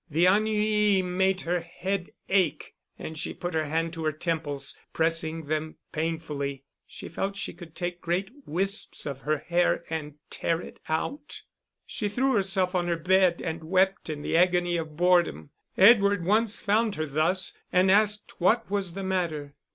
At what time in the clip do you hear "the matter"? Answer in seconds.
18.95-19.53